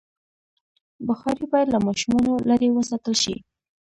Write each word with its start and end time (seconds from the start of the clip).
بخاري 1.07 1.45
باید 1.51 1.67
له 1.73 1.79
ماشومانو 1.87 2.33
لرې 2.49 2.67
وساتل 2.71 3.15
شي. 3.23 3.35